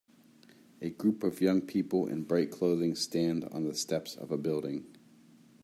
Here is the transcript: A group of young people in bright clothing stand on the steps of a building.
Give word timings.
A 0.81 0.89
group 0.89 1.23
of 1.23 1.41
young 1.41 1.61
people 1.61 2.07
in 2.07 2.23
bright 2.23 2.49
clothing 2.49 2.95
stand 2.95 3.45
on 3.51 3.65
the 3.65 3.75
steps 3.75 4.15
of 4.15 4.31
a 4.31 4.37
building. 4.39 4.87